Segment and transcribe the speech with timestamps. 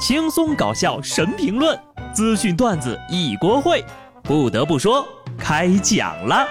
[0.00, 1.78] 轻松搞笑神评论，
[2.14, 3.84] 资讯段子一锅烩。
[4.22, 6.48] 不得不说，开讲了。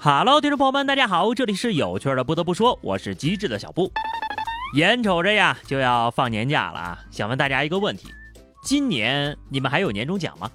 [0.00, 2.22] Hello，听众朋友们，大家好，这里是有趣的。
[2.22, 3.90] 不得不说，我是机智的小布。
[4.76, 8.06] 眼瞅着呀，就要放年假了啊，想问大家一个问题：
[8.62, 10.48] 今年你们还有年终奖吗？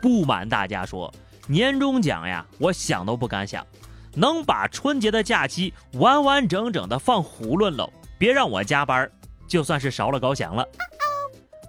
[0.00, 1.12] 不瞒大家说。
[1.46, 3.66] 年终奖呀，我想都不敢想，
[4.14, 7.92] 能把春节的假期完完整整的放囫囵喽！
[8.18, 9.10] 别让我加班，
[9.48, 10.66] 就算是烧了高香了。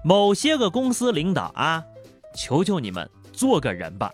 [0.04, 1.84] 某些个公司领导啊，
[2.36, 4.12] 求求你们做个人吧！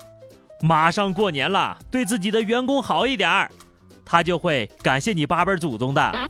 [0.62, 3.52] 马上过年了，对自己的员工好一点儿，
[4.05, 6.30] 他就会感谢你八辈祖宗的。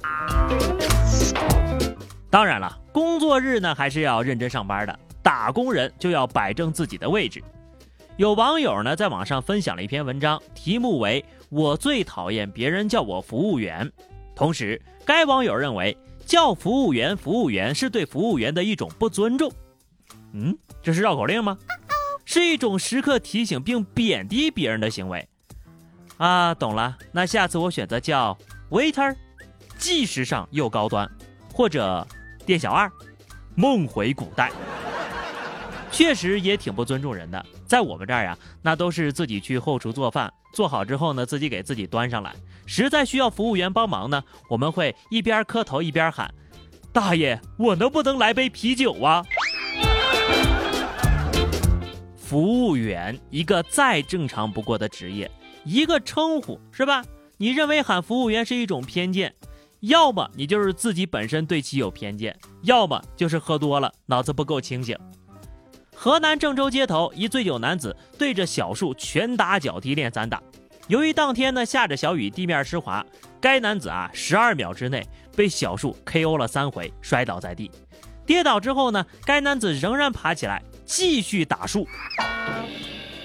[2.29, 7.43] 当然了，工作日呢还是要认真上班的，打工人就要摆正自己的位置。
[8.19, 13.89] 有网友呢在网上分享了一篇文章，题目为“我最讨厌别人叫我服务员”。
[14.35, 19.49] 同时，该网友认为叫服务员“服务员”是对服务员的一种不尊重。
[20.33, 21.57] 嗯，这是绕口令吗？
[22.25, 25.25] 是一种时刻提醒并贬低别人的行为。
[26.17, 26.97] 啊，懂了。
[27.13, 28.37] 那下次我选择叫
[28.69, 29.15] waiter，
[29.77, 31.09] 既时尚又高端，
[31.53, 32.05] 或者
[32.45, 32.91] 店小二，
[33.55, 34.51] 梦回古代。
[35.91, 37.45] 确实也挺不尊重人的。
[37.65, 42.33] 在我们这儿呀，那都是自己去后厨做饭，做好之后呢，自己给自己端上来。
[42.65, 46.33] 实在需要服务员帮忙呢，我们会一边磕头一边喊
[46.93, 49.23] ：“大爷，我能不能来杯啤酒啊？”
[52.17, 55.29] 服务员一个再正常不过的职业，
[55.65, 57.03] 一个称呼是吧？
[57.37, 59.33] 你认为喊服务员是一种偏见，
[59.79, 64.95] 要么你就是自己本身对其有偏见，要么就是喝多了，脑子不够清醒。
[66.01, 70.41] 河南郑州街头，一醉酒男子对着小树拳打脚踢练散打。
[70.87, 73.05] 由于当天呢下着小雨，地面湿滑，
[73.41, 75.05] 该男子啊十二秒之内
[75.35, 77.69] 被小树 KO 了三回，摔倒在地。
[78.25, 81.85] 跌倒之后呢，该男子仍然爬起来继续打树。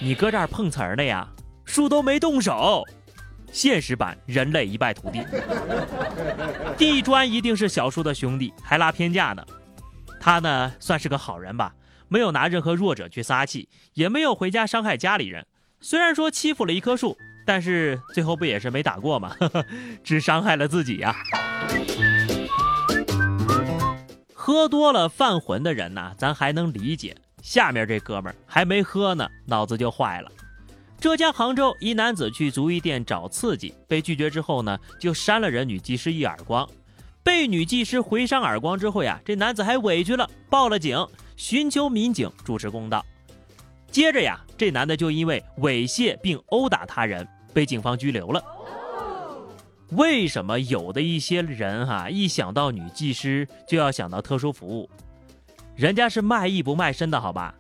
[0.01, 1.29] 你搁这儿碰瓷儿的呀？
[1.65, 2.83] 树都没动手。
[3.53, 5.25] 现实版人类一败涂地。
[6.77, 9.47] 地砖一定是小树的兄弟，还拉偏架呢。
[10.19, 11.73] 他呢算是个好人吧。
[12.09, 15.47] 没有拿任何弱者去撒气，也没有回家伤害家里人。
[15.81, 19.35] 虽然说欺负了一棵树，但是最后不也是没打过吗？
[20.03, 21.15] 只伤害了自己呀。
[24.33, 27.17] 喝多了犯浑的人呢，咱还能理解。
[27.43, 30.31] 下面这哥们儿还没喝呢，脑子就坏了。
[30.99, 36.67] 浙江杭州一男子去足浴店找刺激，被拒绝之后呢，就扇了人女技师一耳光。
[37.23, 41.07] 被女技师回扇耳光之后呀，这男子还委屈了，报了警。
[41.37, 43.05] 寻求民警主持公道。
[43.91, 48.43] 接着呀，这男的就因为猥亵并殴打他人被警方拘留了。
[49.91, 54.91] 为什么有的一些人哈一想到女技师就要想到特殊服务？
[55.77, 57.55] 人家是卖艺不卖身的好吧？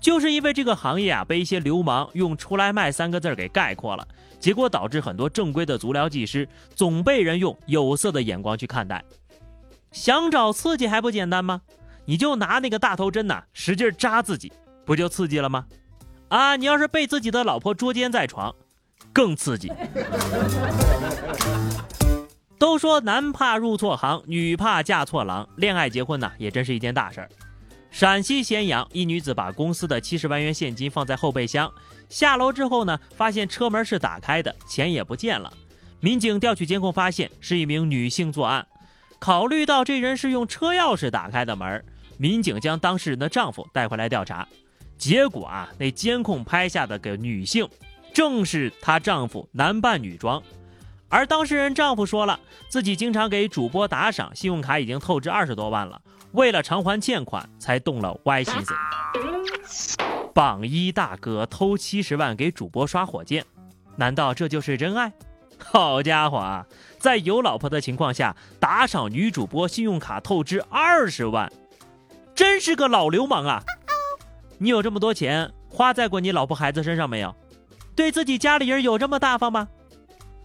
[0.00, 4.06] 就是因为这个行业啊被一些流氓用“出来卖”三个字给概括了，
[4.38, 9.04] 结果导致很多正规的足疗技师总被人用有色的眼光去看待。
[9.90, 11.62] 想找刺激还不简单吗？
[12.06, 14.52] 你就拿那个大头针呐，使劲扎自己，
[14.84, 15.66] 不就刺激了吗？
[16.28, 18.54] 啊，你要是被自己的老婆捉奸在床，
[19.12, 19.72] 更刺激。
[22.58, 27.28] 都说男怕入错行，女怕嫁错郎，恋爱结婚呢，也真是一件大事儿。
[27.90, 31.70] 陕西咸阳一女子把公司的七十万元现金放在后备箱，
[32.08, 35.52] 下楼之后呢，发现车门是打开的，钱也不见了。
[36.00, 38.66] 民警调取监控，发现是一名女性作案。
[39.18, 41.84] 考虑到这人是用车钥匙打开的门。
[42.16, 44.46] 民警将当事人的丈夫带回来调查，
[44.96, 47.68] 结果啊，那监控拍下的个女性，
[48.14, 50.42] 正是她丈夫男扮女装。
[51.08, 56.00] 而当事人丈夫说了，自己经常给主播打赏，信用卡已经透支二十多万了，
[56.32, 58.74] 为了偿还欠款才动了歪心思。
[60.34, 63.44] 榜一大哥偷七十万给主播刷火箭，
[63.96, 65.12] 难道这就是真爱？
[65.58, 66.66] 好家伙啊，
[66.98, 71.50] 在有老婆的情况下打赏女主播信用卡透支二十万。
[72.36, 73.62] 真是个老流氓啊！
[74.58, 77.34] 你有这么多钱花在过你老婆孩子身上没有？
[77.94, 79.66] 对自己家里人有这么大方吗？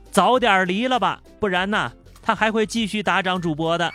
[0.09, 1.91] 早点离了吧，不然呢，
[2.21, 3.91] 他还会继续打赏主播的。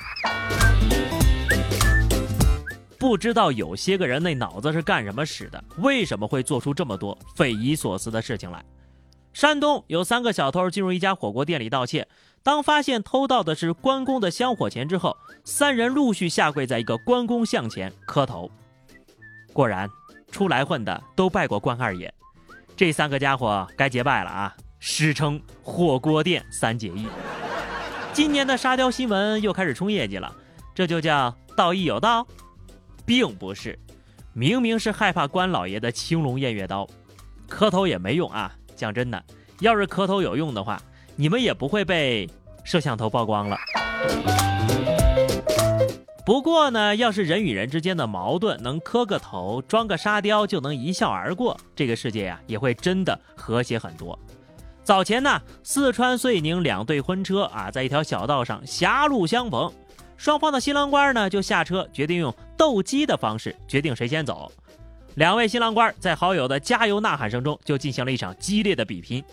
[2.98, 5.64] 不知道有些个人那脑子是干什么使的？
[5.78, 8.62] 为什么会做出这么多匪夷所思的事情来？
[9.32, 12.06] 山东有三个小偷进入一家火锅店里盗窃，
[12.46, 18.48] 当发现偷盗的是关公的香火钱之后，三人陆续下跪在一个关公像前磕头。
[19.52, 19.90] 果然，
[20.30, 22.14] 出来混的都拜过关二爷。
[22.76, 24.56] 这三个家伙该结拜了啊！
[24.78, 27.08] 史称火锅店三结义。
[28.12, 30.32] 今年的沙雕新闻又开始冲业绩了，
[30.72, 32.24] 这就叫道义有道，
[33.04, 33.76] 并不是，
[34.32, 36.88] 明明是害怕关老爷的青龙偃月刀，
[37.48, 38.54] 磕头也没用啊！
[38.76, 39.20] 讲真的，
[39.58, 40.80] 要是磕头有用的话，
[41.18, 42.28] 你们也不会被
[42.62, 43.56] 摄像头曝光了。
[46.26, 54.18] 不过呢，要是人与人之间的矛盾能磕个头、装个沙雕就能一笑而过，这个世界呀也会真的和谐很多。
[54.82, 59.72] 早前呢，四川遂宁两对婚车啊，在一条小道上狭路相逢，
[60.16, 64.52] 双方的新郎官呢就下车，决定用斗鸡的方式决定谁先走。
[65.14, 69.24] 两位新郎官在好友的加油呐喊声中，就进行了一场激烈的比拼。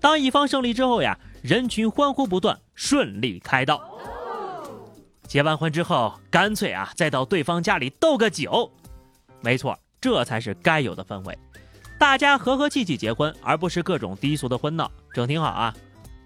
[0.00, 3.82] 当一方胜利之后呀，人群欢呼不断，顺利开道。
[5.26, 8.70] 结完婚之后，干脆啊，再到对方家里斗个酒，
[9.40, 11.36] 没错，这才是该有的氛围。
[11.98, 15.74] 大家和和气气结婚，而不是各种低俗的婚闹，整挺好啊。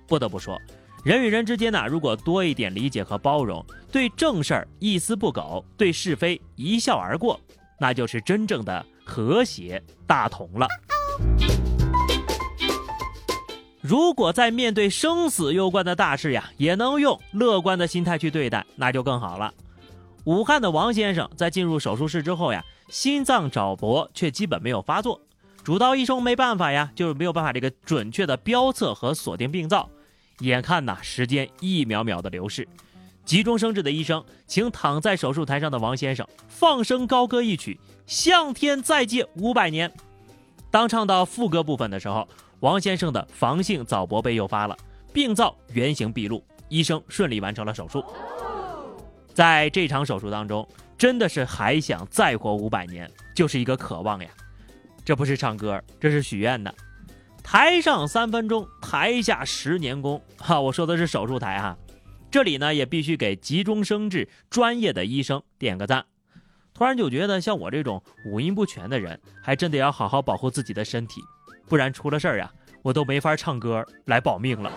[0.07, 0.61] 不得不说，
[1.03, 7.41] 人与人之间呢，如果多一点理解和包容，对正事儿一丝不苟，对是非一笑而过，
[7.81, 10.69] 那就是真正的和谐大同了。
[13.87, 19.55] 如果在面对生死攸关的大事呀，也能用乐观的心态去对待，那就更好了。
[20.25, 25.21] 武汉的王先生在进入手术室之后呀，心脏早搏却基本没有发作，
[25.63, 29.89] 主刀医生没办法呀，就是没有办法这个准确的标测和锁定病灶。
[30.41, 32.67] 眼看呐，时间一秒秒的流逝，
[33.25, 39.93] 急中生智的医生请躺在手术台上的王先生放声高歌一曲，向天再借五百年。
[40.73, 42.27] 当唱到副歌部分的时候。
[42.61, 44.77] 王先生的房性早搏被诱发了，
[45.13, 48.05] 病灶原形毕露，医生顺利完成了手术。
[49.35, 50.67] 在这场手术当中，
[50.97, 54.31] 真的是还想再活五百年，就是一个渴望呀。
[55.05, 56.75] 这不是唱歌，这是许愿的。
[57.43, 60.21] 台上三分钟，台下十年功。
[60.39, 61.77] 哈，我说的是手术台哈。
[62.31, 66.05] 这里呢，也必须给急中生智、专业的医生点个赞。
[66.75, 71.21] 突然就觉得，像我这种五音不全的人，还真得要好好保护自己的身体。
[71.69, 72.51] 不然出了事儿呀，
[72.83, 74.71] 我都没法唱歌来保命了。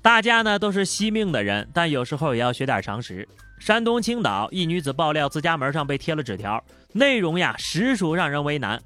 [0.00, 3.28] 大家呢都是惜命的人，但有时候也要学点常识。
[3.58, 6.62] 山东青岛一女子爆料，自家门上被贴了纸条，
[6.92, 8.80] 内容呀实属让人为难。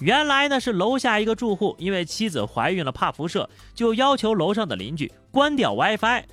[0.00, 6.24] 原来呢是楼下一个住户因为妻子怀孕了怕辐射，就要求楼上的邻居关掉 WiFi。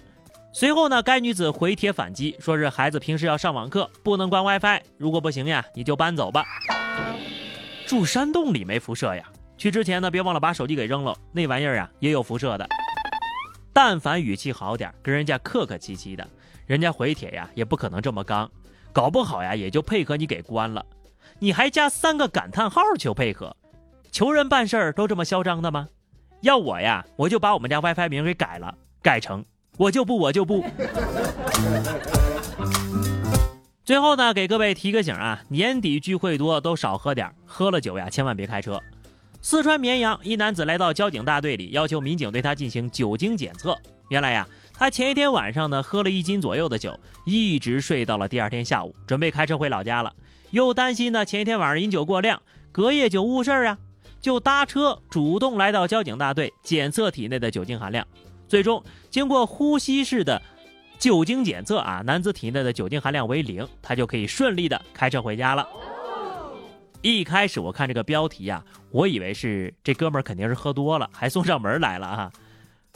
[0.52, 4.82] 随后呢该女子回帖反击，说是孩子平时要上网课，不能关 WiFi。
[4.98, 6.44] 如果不行呀，你就搬走吧。
[7.88, 9.24] 住山洞里没辐射呀？
[9.58, 12.68] 去之前呢，别忘了把手机给扔了，那玩意儿啊也有辐射的。
[13.72, 16.28] 但凡语气好点，跟人家客客气气的，
[16.66, 18.50] 人家回帖呀也不可能这么刚，
[18.92, 20.86] 搞不好呀也就配合你给关了。
[21.40, 23.56] 你还加三个感叹号求配合，
[24.12, 25.88] 求人办事儿都这么嚣张的吗？
[26.42, 29.44] 要我呀，我就把我们家 WiFi 名给改了，改成
[29.78, 30.64] 我就不我就不。
[33.86, 38.82] 最后呢，给各位提个醒啊，年底聚会多都少喝点，喝了酒呀千万别开车。
[39.44, 43.78] 四川绵阳一男子来到交警大队里，要求民警对他进行酒精检测。
[44.10, 50.12] 原来呀，他前一天晚上呢喝了一斤左右的酒，一直睡到了第二天下午，准备开车回老家了，
[50.50, 52.42] 又担心呢前一天晚上饮酒过量，
[52.72, 53.78] 隔夜酒误事儿啊，
[54.20, 58.08] 就搭车主动来到交警大队检测体内的酒精含量。
[58.48, 60.42] 最终经过呼吸式的。
[60.98, 65.68] 酒精检测啊，男子体内的酒精含量为零，他就可以顺利的开车回家了。
[67.02, 72.32] 一开始我看这个标题呀，我以为是这哥们儿肯定是喝多了，还送上门来了啊。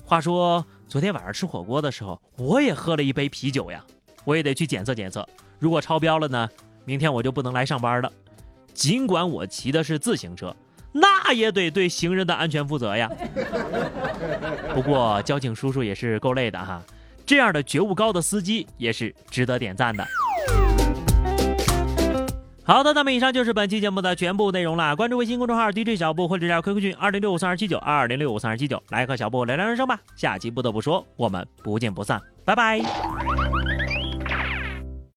[0.04, 3.86] 话说昨天晚上吃火锅的时候，我也喝了一杯啤酒呀，
[4.26, 5.28] 我也得去检测检测。
[5.60, 6.50] 如果超标了呢，
[6.86, 8.12] 明天我就不能来上班了。
[8.74, 10.56] 尽管我骑的是自行车，
[10.92, 13.12] 那也得对行人的安全负责呀。
[14.74, 16.82] 不过交警叔叔也是够累的哈。
[17.30, 20.04] 这样的觉悟高的司机也是值得点赞的。
[22.64, 24.96] 好的，那么以上就是本期节目的全部内容了。
[24.96, 30.00] 关注微信公众号 DJ 小布或者加 QQ 群二零六五三二七九二零六五三二七九，来和小布聊聊人生吧。
[30.16, 32.80] 下期不得不说，我们不见不散，拜拜。